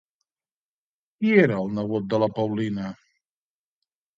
[1.19, 2.89] Qui era el nebot de la Paulina?